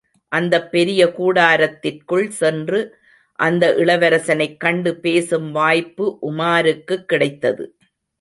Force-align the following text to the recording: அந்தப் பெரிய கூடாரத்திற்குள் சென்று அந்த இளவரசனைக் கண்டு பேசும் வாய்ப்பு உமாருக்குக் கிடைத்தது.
அந்தப் 0.31 0.71
பெரிய 0.71 1.05
கூடாரத்திற்குள் 1.05 2.27
சென்று 2.29 2.79
அந்த 3.39 3.75
இளவரசனைக் 3.75 4.59
கண்டு 4.59 4.95
பேசும் 4.95 5.51
வாய்ப்பு 5.51 6.17
உமாருக்குக் 6.21 7.05
கிடைத்தது. 7.05 7.75